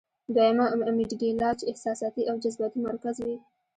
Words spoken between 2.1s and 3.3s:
او جذباتي مرکز